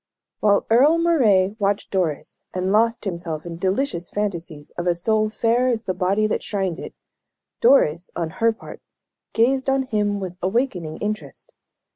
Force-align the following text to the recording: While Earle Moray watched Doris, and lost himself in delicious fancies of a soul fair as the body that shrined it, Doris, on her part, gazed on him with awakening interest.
While 0.39 0.65
Earle 0.71 0.97
Moray 0.97 1.55
watched 1.59 1.91
Doris, 1.91 2.41
and 2.55 2.71
lost 2.71 3.05
himself 3.05 3.45
in 3.45 3.57
delicious 3.57 4.09
fancies 4.09 4.71
of 4.71 4.87
a 4.87 4.95
soul 4.95 5.29
fair 5.29 5.67
as 5.67 5.83
the 5.83 5.93
body 5.93 6.25
that 6.25 6.41
shrined 6.41 6.79
it, 6.79 6.95
Doris, 7.59 8.09
on 8.15 8.31
her 8.41 8.51
part, 8.51 8.81
gazed 9.33 9.69
on 9.69 9.83
him 9.83 10.19
with 10.19 10.37
awakening 10.41 10.97
interest. 10.97 11.53